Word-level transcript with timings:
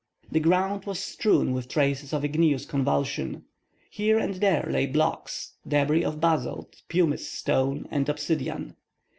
The 0.31 0.39
ground 0.39 0.85
was 0.85 0.97
strewn 0.97 1.51
with 1.53 1.67
traces 1.67 2.11
of 2.11 2.25
igneous 2.25 2.65
convulsion. 2.65 3.45
Here 3.91 4.17
and 4.17 4.33
there 4.33 4.65
lay 4.67 4.87
blocks, 4.87 5.53
debris 5.67 6.03
of 6.03 6.19
basalt, 6.19 6.81
pumice 6.89 7.29
stone, 7.29 7.87
and 7.91 8.09
obsidian. 8.09 8.77